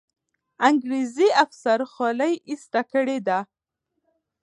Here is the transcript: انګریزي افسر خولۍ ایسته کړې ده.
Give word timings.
انګریزي 0.67 1.29
افسر 1.43 1.79
خولۍ 1.91 2.33
ایسته 2.49 2.81
کړې 2.91 3.17
ده. 3.27 3.39